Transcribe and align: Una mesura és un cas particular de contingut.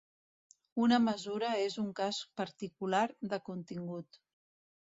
Una 0.85 0.97
mesura 1.07 1.51
és 1.67 1.77
un 1.85 1.91
cas 2.01 2.21
particular 2.41 3.05
de 3.35 3.43
contingut. 3.51 4.23